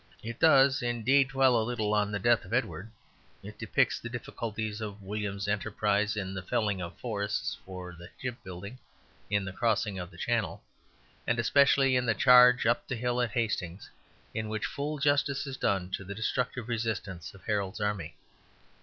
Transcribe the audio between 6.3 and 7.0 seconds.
the felling of